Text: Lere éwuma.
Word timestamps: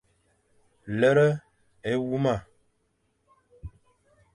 Lere 0.99 1.27
éwuma. 1.91 2.35